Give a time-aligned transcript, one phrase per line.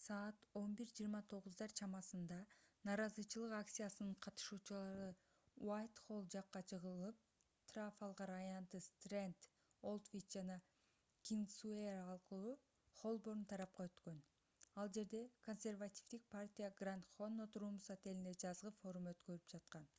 [0.00, 2.36] саат 11:29 чамасында
[2.88, 5.08] нааразычылык акциясынын катышуучулары
[5.70, 7.24] уайтхолл жакка жылып
[7.72, 9.48] трафалгар аянты стренд
[9.94, 10.60] олдвич жана
[11.30, 12.54] кингсуэй аркылуу
[13.02, 14.22] холборн тарапка өткөн
[14.84, 19.90] ал жерде консервативдик партия гранд коннот румс отелинде жазгы форум өткөрүп жаткан